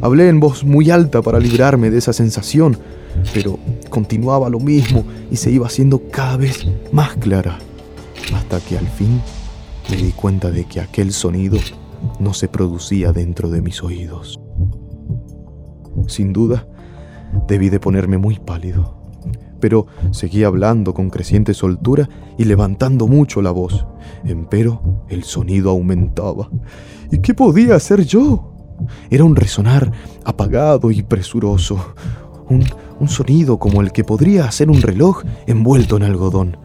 Hablé 0.00 0.28
en 0.28 0.40
voz 0.40 0.64
muy 0.64 0.90
alta 0.90 1.22
para 1.22 1.40
librarme 1.40 1.90
de 1.90 1.98
esa 1.98 2.12
sensación, 2.12 2.78
pero 3.34 3.58
continuaba 3.88 4.48
lo 4.48 4.60
mismo 4.60 5.04
y 5.30 5.36
se 5.36 5.50
iba 5.50 5.66
haciendo 5.66 6.02
cada 6.10 6.36
vez 6.36 6.66
más 6.92 7.14
clara, 7.16 7.58
hasta 8.34 8.60
que 8.60 8.78
al 8.78 8.88
fin 8.88 9.20
me 9.90 9.96
di 9.96 10.12
cuenta 10.12 10.50
de 10.50 10.64
que 10.64 10.80
aquel 10.80 11.12
sonido 11.12 11.58
no 12.18 12.34
se 12.34 12.48
producía 12.48 13.12
dentro 13.12 13.50
de 13.50 13.62
mis 13.62 13.82
oídos. 13.82 14.40
Sin 16.06 16.32
duda, 16.32 16.66
debí 17.48 17.68
de 17.68 17.80
ponerme 17.80 18.18
muy 18.18 18.38
pálido, 18.38 18.99
pero 19.60 19.86
seguí 20.10 20.44
hablando 20.44 20.94
con 20.94 21.10
creciente 21.10 21.54
soltura 21.54 22.08
y 22.38 22.44
levantando 22.44 23.06
mucho 23.06 23.42
la 23.42 23.50
voz. 23.50 23.86
Empero 24.24 25.04
el 25.08 25.24
sonido 25.24 25.70
aumentaba. 25.70 26.48
¿Y 27.10 27.18
qué 27.18 27.34
podía 27.34 27.74
hacer 27.74 28.04
yo? 28.04 28.52
Era 29.10 29.24
un 29.24 29.36
resonar 29.36 29.92
apagado 30.24 30.90
y 30.90 31.02
presuroso, 31.02 31.94
un, 32.48 32.64
un 32.98 33.08
sonido 33.08 33.58
como 33.58 33.80
el 33.80 33.92
que 33.92 34.04
podría 34.04 34.46
hacer 34.46 34.70
un 34.70 34.80
reloj 34.80 35.22
envuelto 35.46 35.96
en 35.96 36.02
algodón. 36.04 36.56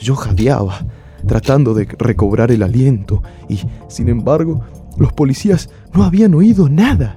Yo 0.00 0.14
jadeaba, 0.14 0.86
tratando 1.26 1.74
de 1.74 1.86
recobrar 1.98 2.52
el 2.52 2.62
aliento, 2.62 3.22
y, 3.48 3.60
sin 3.88 4.08
embargo, 4.08 4.60
los 4.96 5.12
policías 5.12 5.70
no 5.92 6.04
habían 6.04 6.34
oído 6.34 6.68
nada. 6.68 7.16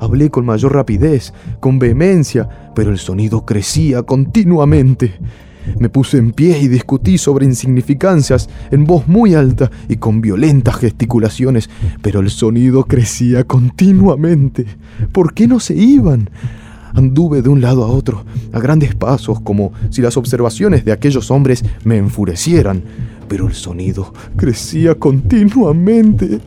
Hablé 0.00 0.30
con 0.30 0.44
mayor 0.46 0.74
rapidez, 0.74 1.32
con 1.60 1.78
vehemencia, 1.78 2.48
pero 2.74 2.90
el 2.90 2.98
sonido 2.98 3.44
crecía 3.44 4.02
continuamente. 4.02 5.14
Me 5.78 5.88
puse 5.88 6.18
en 6.18 6.32
pie 6.32 6.58
y 6.58 6.68
discutí 6.68 7.18
sobre 7.18 7.44
insignificancias 7.44 8.48
en 8.70 8.84
voz 8.84 9.06
muy 9.06 9.34
alta 9.34 9.70
y 9.88 9.96
con 9.96 10.20
violentas 10.20 10.76
gesticulaciones, 10.76 11.68
pero 12.02 12.20
el 12.20 12.30
sonido 12.30 12.84
crecía 12.84 13.44
continuamente. 13.44 14.66
¿Por 15.12 15.34
qué 15.34 15.46
no 15.46 15.60
se 15.60 15.74
iban? 15.74 16.30
Anduve 16.94 17.42
de 17.42 17.48
un 17.48 17.60
lado 17.60 17.84
a 17.84 17.88
otro, 17.88 18.24
a 18.52 18.60
grandes 18.60 18.94
pasos, 18.94 19.40
como 19.40 19.72
si 19.90 20.00
las 20.00 20.16
observaciones 20.16 20.84
de 20.84 20.92
aquellos 20.92 21.30
hombres 21.30 21.64
me 21.84 21.98
enfurecieran, 21.98 22.82
pero 23.28 23.46
el 23.46 23.54
sonido 23.54 24.12
crecía 24.36 24.94
continuamente. 24.94 26.40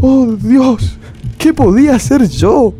¡Oh 0.00 0.36
Dios! 0.40 0.98
¿Qué 1.38 1.52
podía 1.52 1.96
hacer 1.96 2.28
yo? 2.28 2.74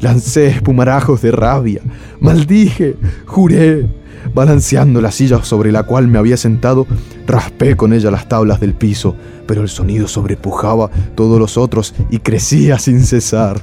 Lancé 0.00 0.48
espumarajos 0.48 1.22
de 1.22 1.30
rabia, 1.30 1.80
maldije, 2.20 2.96
juré. 3.26 3.86
Balanceando 4.34 5.00
la 5.00 5.10
silla 5.10 5.42
sobre 5.42 5.72
la 5.72 5.84
cual 5.84 6.06
me 6.06 6.18
había 6.18 6.36
sentado, 6.36 6.86
raspé 7.26 7.76
con 7.76 7.92
ella 7.92 8.10
las 8.10 8.28
tablas 8.28 8.60
del 8.60 8.74
piso, 8.74 9.16
pero 9.46 9.62
el 9.62 9.68
sonido 9.68 10.06
sobrepujaba 10.08 10.90
todos 11.14 11.38
los 11.38 11.56
otros 11.56 11.94
y 12.10 12.18
crecía 12.18 12.78
sin 12.78 13.02
cesar. 13.02 13.60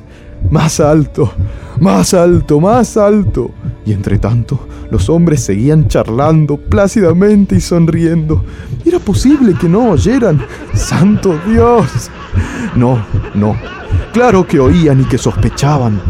Más 0.50 0.80
alto, 0.80 1.32
más 1.80 2.14
alto, 2.14 2.60
más 2.60 2.98
alto. 2.98 3.52
Y 3.86 3.94
entre 3.94 4.18
tanto, 4.18 4.68
los 4.92 5.10
hombres 5.10 5.42
seguían 5.42 5.88
charlando 5.88 6.58
plácidamente 6.58 7.56
y 7.56 7.62
sonriendo. 7.62 8.44
¿Era 8.86 9.00
posible 9.00 9.54
que 9.60 9.68
no 9.68 9.92
oyeran? 9.92 10.42
¡Santo 10.74 11.38
Dios! 11.48 12.10
No, 12.76 13.04
no. 13.34 13.56
Claro 14.14 14.48
que 14.48 14.60
oían 14.60 15.02
y 15.02 15.06
que 15.06 15.18
sospechaban. 15.18 16.02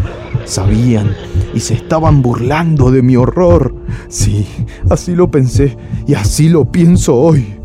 Sabían 0.46 1.16
y 1.54 1.60
se 1.60 1.74
estaban 1.74 2.22
burlando 2.22 2.92
de 2.92 3.02
mi 3.02 3.16
horror. 3.16 3.76
Sí, 4.08 4.48
así 4.90 5.16
lo 5.16 5.30
pensé 5.32 5.76
y 6.06 6.14
así 6.14 6.50
lo 6.50 6.72
pienso 6.72 7.16
hoy. 7.16 7.56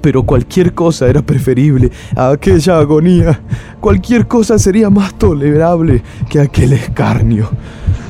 Pero 0.00 0.22
cualquier 0.24 0.74
cosa 0.74 1.08
era 1.08 1.22
preferible 1.22 1.90
a 2.16 2.30
aquella 2.30 2.78
agonía. 2.78 3.40
Cualquier 3.80 4.26
cosa 4.26 4.58
sería 4.58 4.90
más 4.90 5.14
tolerable 5.14 6.02
que 6.28 6.40
aquel 6.40 6.72
escarnio. 6.72 7.50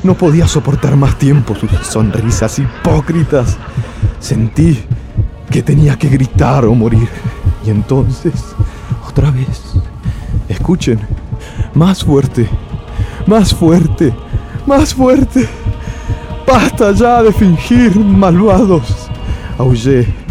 No 0.03 0.15
podía 0.15 0.47
soportar 0.47 0.95
más 0.95 1.17
tiempo 1.17 1.55
sus 1.55 1.71
sonrisas 1.87 2.59
hipócritas. 2.59 3.57
Sentí 4.19 4.79
que 5.49 5.61
tenía 5.61 5.97
que 5.97 6.09
gritar 6.09 6.65
o 6.65 6.73
morir. 6.73 7.07
Y 7.65 7.69
entonces, 7.69 8.33
otra 9.07 9.31
vez, 9.31 9.61
escuchen, 10.49 10.99
más 11.73 12.03
fuerte, 12.03 12.49
más 13.27 13.53
fuerte, 13.53 14.13
más 14.65 14.93
fuerte. 14.93 15.47
Basta 16.45 16.91
ya 16.91 17.23
de 17.23 17.31
fingir, 17.31 17.97
malvados. 17.97 19.09
Aullé. 19.57 20.22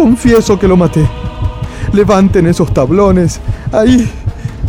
Confieso 0.00 0.58
que 0.58 0.66
lo 0.66 0.78
maté. 0.78 1.06
Levanten 1.92 2.46
esos 2.46 2.72
tablones. 2.72 3.38
Ahí, 3.70 4.10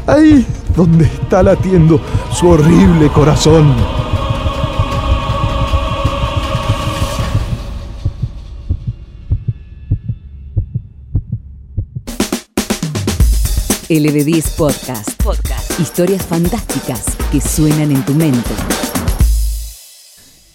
ahí, 0.05 0.45
donde 0.75 1.05
está 1.05 1.41
latiendo 1.41 2.01
su 2.33 2.49
horrible 2.49 3.07
corazón. 3.07 3.73
LB10 13.87 14.57
Podcast. 14.57 15.23
Podcast. 15.23 15.79
Historias 15.79 16.25
fantásticas 16.25 17.05
que 17.31 17.39
suenan 17.39 17.93
en 17.93 18.03
tu 18.03 18.13
mente. 18.15 18.49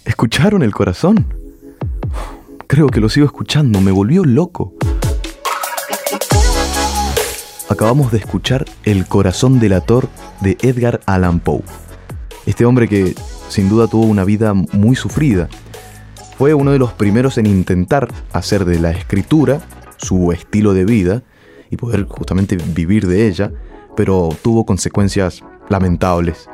¿Escucharon 0.05 0.63
el 0.63 0.75
corazón? 0.75 1.46
Creo 2.69 2.89
que 2.89 3.01
lo 3.01 3.09
sigo 3.09 3.27
escuchando, 3.27 3.81
me 3.81 3.93
volvió 3.93 4.25
loco. 4.25 4.75
Acabamos 7.69 8.11
de 8.11 8.19
escuchar 8.19 8.65
El 8.85 9.07
corazón 9.07 9.61
delator 9.61 10.09
de 10.41 10.57
Edgar 10.61 11.01
Allan 11.07 11.39
Poe. 11.39 11.63
Este 12.45 12.65
hombre 12.65 12.89
que 12.89 13.15
sin 13.49 13.69
duda 13.69 13.87
tuvo 13.87 14.07
una 14.07 14.25
vida 14.25 14.53
muy 14.53 14.97
sufrida. 14.97 15.49
Fue 16.39 16.55
uno 16.55 16.73
de 16.73 16.81
los 16.81 16.93
primeros 16.93 17.39
en 17.39 17.47
intentar 17.47 18.09
hacer 18.33 18.65
de 18.65 18.81
la 18.81 18.91
escritura 18.91 19.61
su 19.97 20.33
estilo 20.33 20.75
de 20.75 20.85
vida 20.85 21.23
y 21.71 21.77
poder 21.77 22.05
justamente 22.05 22.57
vivir 22.57 23.07
de 23.07 23.29
ella, 23.29 23.53
pero 23.97 24.31
tuvo 24.43 24.67
consecuencias 24.67 25.45
lamentables. 25.69 26.49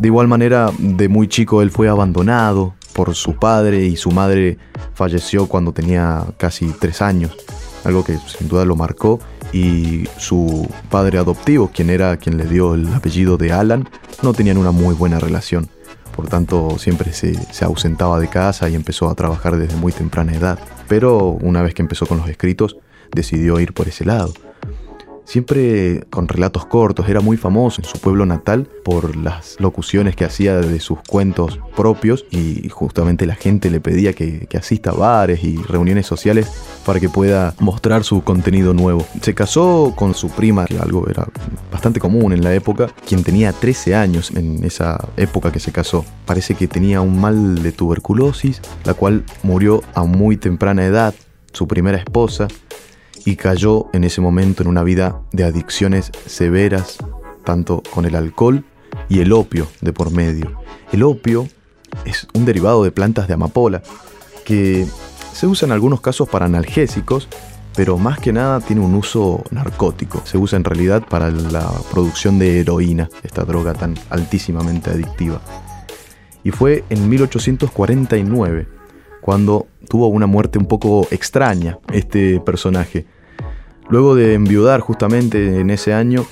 De 0.00 0.08
igual 0.08 0.26
manera, 0.26 0.70
de 0.78 1.08
muy 1.10 1.28
chico 1.28 1.60
él 1.60 1.70
fue 1.70 1.88
abandonado 1.88 2.74
por 2.92 3.14
su 3.14 3.36
padre 3.36 3.84
y 3.84 3.96
su 3.96 4.10
madre 4.10 4.58
falleció 4.94 5.46
cuando 5.46 5.72
tenía 5.72 6.24
casi 6.36 6.72
tres 6.78 7.02
años, 7.02 7.36
algo 7.84 8.04
que 8.04 8.18
sin 8.18 8.48
duda 8.48 8.64
lo 8.64 8.76
marcó 8.76 9.20
y 9.52 10.04
su 10.18 10.68
padre 10.90 11.18
adoptivo, 11.18 11.70
quien 11.72 11.90
era 11.90 12.16
quien 12.16 12.36
le 12.36 12.44
dio 12.44 12.74
el 12.74 12.92
apellido 12.92 13.36
de 13.36 13.52
Alan, 13.52 13.88
no 14.22 14.32
tenían 14.32 14.58
una 14.58 14.70
muy 14.70 14.94
buena 14.94 15.18
relación. 15.18 15.68
Por 16.14 16.28
tanto, 16.28 16.78
siempre 16.78 17.12
se, 17.12 17.34
se, 17.52 17.64
ausentaba 17.64 18.20
de 18.20 18.28
casa 18.28 18.68
y 18.68 18.74
empezó 18.74 19.08
a 19.08 19.14
trabajar 19.14 19.56
desde 19.56 19.76
muy 19.76 19.92
temprana 19.92 20.34
edad. 20.34 20.58
Pero 20.88 21.38
una 21.40 21.62
vez 21.62 21.72
que 21.72 21.82
empezó 21.82 22.04
con 22.06 22.18
los 22.18 22.28
escritos, 22.28 22.76
decidió 23.12 23.58
ir 23.60 23.72
por 23.72 23.88
ese 23.88 24.04
lado. 24.04 24.34
Siempre 25.30 26.06
con 26.10 26.26
relatos 26.26 26.66
cortos, 26.66 27.08
era 27.08 27.20
muy 27.20 27.36
famoso 27.36 27.80
en 27.80 27.86
su 27.86 28.00
pueblo 28.00 28.26
natal 28.26 28.68
por 28.84 29.14
las 29.14 29.60
locuciones 29.60 30.16
que 30.16 30.24
hacía 30.24 30.56
de 30.56 30.80
sus 30.80 30.98
cuentos 31.06 31.60
propios 31.76 32.26
y 32.32 32.68
justamente 32.68 33.26
la 33.26 33.36
gente 33.36 33.70
le 33.70 33.80
pedía 33.80 34.12
que, 34.12 34.48
asista 34.58 34.90
a 34.90 34.94
bares 34.94 35.44
y 35.44 35.56
reuniones 35.56 36.06
sociales 36.06 36.50
para 36.84 36.98
que 36.98 37.08
pueda 37.08 37.54
mostrar 37.60 38.02
su 38.02 38.24
contenido 38.24 38.74
nuevo. 38.74 39.06
Se 39.22 39.32
casó 39.32 39.94
con 39.96 40.14
su 40.14 40.30
prima, 40.30 40.64
que 40.64 40.78
algo 40.78 41.08
era 41.08 41.28
bastante 41.70 42.00
común 42.00 42.32
en 42.32 42.42
la 42.42 42.52
época, 42.52 42.88
quien 43.06 43.22
tenía 43.22 43.52
13 43.52 43.94
años 43.94 44.32
en 44.32 44.64
esa 44.64 44.98
época 45.16 45.52
que 45.52 45.60
se 45.60 45.70
casó. 45.70 46.04
Parece 46.26 46.56
que 46.56 46.66
tenía 46.66 47.02
un 47.02 47.20
mal 47.20 47.62
de 47.62 47.70
tuberculosis, 47.70 48.60
la 48.82 48.94
cual 48.94 49.22
murió 49.44 49.80
a 49.94 50.02
muy 50.02 50.36
temprana 50.36 50.84
edad, 50.84 51.14
su 51.52 51.68
primera 51.68 51.98
esposa, 51.98 52.48
y 53.24 53.36
cayó 53.36 53.86
en 53.92 54.04
ese 54.04 54.20
momento 54.20 54.62
en 54.62 54.68
una 54.68 54.82
vida 54.82 55.20
de 55.32 55.44
adicciones 55.44 56.10
severas, 56.26 56.98
tanto 57.44 57.82
con 57.92 58.04
el 58.04 58.14
alcohol 58.14 58.64
y 59.08 59.20
el 59.20 59.32
opio 59.32 59.66
de 59.80 59.92
por 59.92 60.10
medio. 60.10 60.60
El 60.92 61.02
opio 61.02 61.48
es 62.04 62.26
un 62.34 62.44
derivado 62.44 62.84
de 62.84 62.90
plantas 62.90 63.28
de 63.28 63.34
amapola 63.34 63.82
que 64.44 64.86
se 65.32 65.46
usa 65.46 65.66
en 65.66 65.72
algunos 65.72 66.00
casos 66.00 66.28
para 66.28 66.46
analgésicos, 66.46 67.28
pero 67.76 67.98
más 67.98 68.18
que 68.18 68.32
nada 68.32 68.60
tiene 68.60 68.82
un 68.82 68.94
uso 68.94 69.44
narcótico. 69.50 70.22
Se 70.24 70.38
usa 70.38 70.56
en 70.56 70.64
realidad 70.64 71.04
para 71.08 71.30
la 71.30 71.70
producción 71.90 72.38
de 72.38 72.60
heroína, 72.60 73.08
esta 73.22 73.44
droga 73.44 73.74
tan 73.74 73.94
altísimamente 74.10 74.90
adictiva. 74.90 75.40
Y 76.42 76.50
fue 76.50 76.84
en 76.90 77.08
1849 77.08 78.79
cuando 79.20 79.66
tuvo 79.88 80.08
una 80.08 80.26
muerte 80.26 80.58
un 80.58 80.66
poco 80.66 81.06
extraña 81.10 81.78
este 81.92 82.40
personaje. 82.40 83.06
Luego 83.88 84.14
de 84.14 84.34
enviudar 84.34 84.80
justamente 84.80 85.60
en 85.60 85.70
ese 85.70 85.92
año 85.92 86.24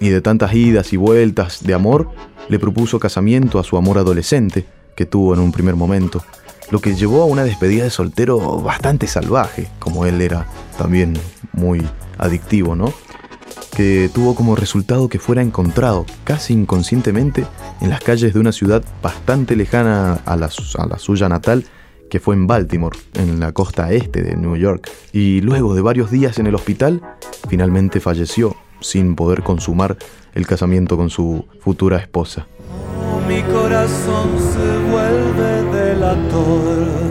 y 0.00 0.10
de 0.10 0.20
tantas 0.20 0.54
idas 0.54 0.92
y 0.92 0.96
vueltas 0.96 1.64
de 1.64 1.74
amor, 1.74 2.10
le 2.48 2.58
propuso 2.58 3.00
casamiento 3.00 3.58
a 3.58 3.64
su 3.64 3.76
amor 3.76 3.98
adolescente 3.98 4.66
que 4.94 5.06
tuvo 5.06 5.34
en 5.34 5.40
un 5.40 5.52
primer 5.52 5.76
momento, 5.76 6.22
lo 6.70 6.80
que 6.80 6.94
llevó 6.94 7.22
a 7.22 7.26
una 7.26 7.44
despedida 7.44 7.84
de 7.84 7.90
soltero 7.90 8.60
bastante 8.60 9.06
salvaje, 9.06 9.68
como 9.78 10.06
él 10.06 10.20
era 10.20 10.46
también 10.76 11.14
muy 11.52 11.86
adictivo, 12.18 12.74
¿no? 12.74 12.92
Que 13.74 14.10
tuvo 14.12 14.34
como 14.34 14.56
resultado 14.56 15.08
que 15.08 15.18
fuera 15.18 15.40
encontrado 15.40 16.04
casi 16.24 16.52
inconscientemente 16.52 17.46
en 17.80 17.90
las 17.90 18.00
calles 18.00 18.34
de 18.34 18.40
una 18.40 18.52
ciudad 18.52 18.82
bastante 19.02 19.56
lejana 19.56 20.14
a 20.26 20.36
la, 20.36 20.50
a 20.78 20.86
la 20.86 20.98
suya 20.98 21.28
natal 21.28 21.64
que 22.08 22.20
fue 22.20 22.34
en 22.34 22.46
Baltimore, 22.46 22.96
en 23.14 23.40
la 23.40 23.52
costa 23.52 23.92
este 23.92 24.22
de 24.22 24.36
New 24.36 24.56
York, 24.56 24.90
y 25.12 25.40
luego 25.40 25.74
de 25.74 25.82
varios 25.82 26.10
días 26.10 26.38
en 26.38 26.46
el 26.46 26.54
hospital, 26.54 27.02
finalmente 27.48 28.00
falleció 28.00 28.56
sin 28.80 29.14
poder 29.14 29.42
consumar 29.42 29.96
el 30.34 30.46
casamiento 30.46 30.96
con 30.96 31.10
su 31.10 31.44
futura 31.60 31.98
esposa. 31.98 32.46
Mi 33.26 33.42
corazón 33.42 34.30
se 34.38 34.90
vuelve 34.90 35.58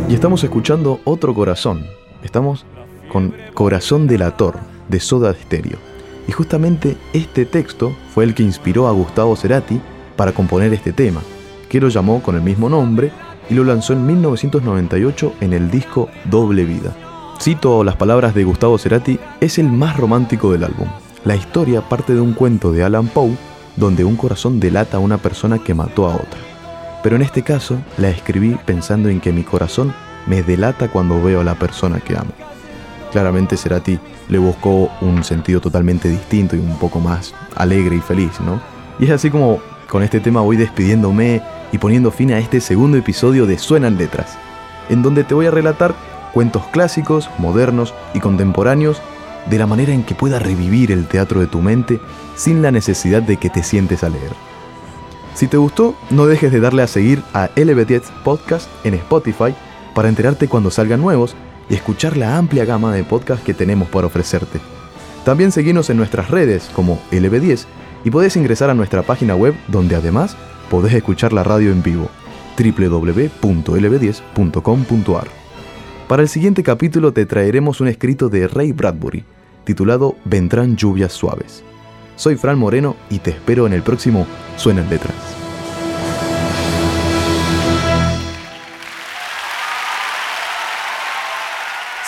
Y 0.10 0.14
estamos 0.14 0.44
escuchando 0.44 1.02
otro 1.04 1.36
corazón. 1.36 1.86
Estamos 2.24 2.66
con 3.12 3.34
Corazón 3.54 4.08
delator 4.08 4.56
de 4.88 5.00
Soda 5.00 5.34
Stereo. 5.34 5.78
Y 6.28 6.32
justamente 6.32 6.98
este 7.14 7.46
texto 7.46 7.96
fue 8.14 8.24
el 8.24 8.34
que 8.34 8.44
inspiró 8.44 8.88
a 8.88 8.92
Gustavo 8.92 9.36
Cerati 9.36 9.80
para 10.16 10.32
componer 10.32 10.74
este 10.74 10.94
tema, 10.94 11.22
que 11.70 11.80
lo 11.80 11.90
llamó 11.90 12.22
con 12.24 12.36
el 12.36 12.42
mismo 12.42 12.70
nombre 12.70 13.12
y 13.50 13.54
lo 13.54 13.64
lanzó 13.64 13.94
en 13.94 14.06
1998 14.06 15.34
en 15.42 15.54
el 15.54 15.72
disco 15.72 16.10
Doble 16.26 16.64
Vida. 16.66 16.96
Cito 17.40 17.84
las 17.84 17.96
palabras 17.96 18.34
de 18.34 18.44
Gustavo 18.44 18.78
Cerati, 18.78 19.20
es 19.40 19.58
el 19.60 19.70
más 19.70 19.98
romántico 19.98 20.52
del 20.52 20.64
álbum. 20.64 20.88
La 21.24 21.36
historia 21.36 21.82
parte 21.82 22.14
de 22.14 22.22
un 22.22 22.34
cuento 22.34 22.72
de 22.72 22.84
Alan 22.84 23.08
Poe 23.08 23.38
donde 23.76 24.04
un 24.04 24.16
corazón 24.16 24.60
delata 24.60 24.98
a 24.98 25.00
una 25.00 25.18
persona 25.18 25.60
que 25.60 25.74
mató 25.74 26.08
a 26.08 26.16
otra. 26.16 26.40
Pero 27.04 27.16
en 27.16 27.22
este 27.22 27.44
caso 27.44 27.78
la 27.98 28.10
escribí 28.10 28.58
pensando 28.66 29.08
en 29.08 29.22
que 29.22 29.32
mi 29.32 29.44
corazón 29.44 29.94
me 30.26 30.44
delata 30.44 30.90
cuando 30.90 31.22
veo 31.22 31.42
a 31.42 31.44
la 31.44 31.56
persona 31.56 32.00
que 32.00 32.18
amo. 32.18 32.32
Claramente 33.12 33.56
Cerati 33.56 34.00
le 34.28 34.38
buscó 34.40 34.92
un 35.00 35.24
sentido 35.24 35.62
totalmente 35.62 36.10
distinto 36.10 36.56
y 36.56 36.60
un 36.60 36.78
poco 36.78 37.00
más 37.00 37.34
alegre 37.56 37.96
y 37.96 38.02
feliz, 38.02 38.42
¿no? 38.42 38.60
Y 39.00 39.06
es 39.06 39.12
así 39.12 39.30
como 39.30 39.60
con 39.88 40.04
este 40.04 40.20
tema 40.20 40.42
voy 40.42 40.58
despidiéndome 40.58 41.42
y 41.72 41.78
poniendo 41.78 42.12
fin 42.12 42.32
a 42.32 42.40
este 42.40 42.62
segundo 42.62 42.98
episodio 42.98 43.46
de 43.46 43.58
Suenan 43.58 43.98
Letras, 43.98 44.38
en 44.90 45.02
donde 45.02 45.24
te 45.24 45.34
voy 45.34 45.48
a 45.48 45.52
relatar 45.52 45.96
cuentos 46.34 46.64
clásicos, 46.68 47.30
modernos 47.38 47.94
y 48.14 48.20
contemporáneos 48.20 49.02
de 49.50 49.58
la 49.58 49.68
manera 49.68 49.94
en 49.94 50.04
que 50.04 50.16
pueda 50.16 50.40
revivir 50.40 50.92
el 50.92 51.08
teatro 51.08 51.40
de 51.40 51.48
tu 51.48 51.62
mente 51.62 52.00
sin 52.36 52.62
la 52.62 52.72
necesidad 52.72 53.22
de 53.22 53.38
que 53.38 53.50
te 53.50 53.64
sientes 53.64 54.04
a 54.04 54.10
leer. 54.10 54.32
Si 55.36 55.48
te 55.48 55.58
gustó, 55.58 55.96
no 56.10 56.26
dejes 56.26 56.52
de 56.52 56.60
darle 56.60 56.82
a 56.82 56.88
seguir 56.88 57.22
a 57.34 57.50
LB10 57.56 58.02
Podcast 58.24 58.68
en 58.84 58.96
Spotify 58.96 59.54
para 59.94 60.10
enterarte 60.10 60.48
cuando 60.48 60.72
salgan 60.72 61.02
nuevos 61.02 61.36
y 61.70 61.76
escuchar 61.76 62.18
la 62.18 62.38
amplia 62.38 62.66
gama 62.66 62.94
de 62.94 63.04
podcasts 63.04 63.46
que 63.46 63.54
tenemos 63.54 63.88
para 63.90 64.08
ofrecerte. 64.08 64.60
También 65.26 65.52
seguimos 65.52 65.90
en 65.90 65.98
nuestras 65.98 66.30
redes 66.32 66.70
como 66.74 67.00
LB10 67.12 67.66
y 68.04 68.10
puedes 68.10 68.36
ingresar 68.36 68.70
a 68.70 68.74
nuestra 68.74 69.04
página 69.04 69.36
web 69.36 69.54
donde 69.68 69.96
además 69.96 70.38
podés 70.70 70.94
escuchar 70.94 71.34
la 71.34 71.44
radio 71.44 71.72
en 71.72 71.82
vivo 71.84 72.10
www.lb10.com.ar. 72.58 75.28
Para 76.08 76.22
el 76.22 76.30
siguiente 76.30 76.64
capítulo 76.64 77.12
te 77.12 77.26
traeremos 77.26 77.82
un 77.82 77.88
escrito 77.88 78.30
de 78.30 78.48
Ray 78.48 78.72
Bradbury 78.72 79.26
titulado 79.68 80.16
Vendrán 80.24 80.78
lluvias 80.78 81.12
suaves. 81.12 81.62
Soy 82.16 82.36
Fran 82.36 82.58
Moreno 82.58 82.96
y 83.10 83.20
te 83.20 83.32
espero 83.32 83.68
en 83.68 83.74
el 83.74 83.84
próximo 83.84 84.26
Suenan 84.56 84.90
Letras. 84.90 85.14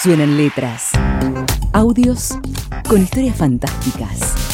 Suenan 0.01 0.37
letras. 0.37 0.91
Audios 1.73 2.39
con 2.87 3.01
historias 3.01 3.35
fantásticas. 3.35 4.48